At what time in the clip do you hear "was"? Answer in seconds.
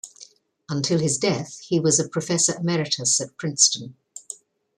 1.79-1.99